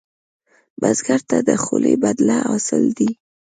بزګر 0.81 1.21
ته 1.29 1.37
د 1.47 1.49
خولې 1.63 1.93
بدله 2.03 2.37
حاصل 2.49 2.83
دی 2.97 3.09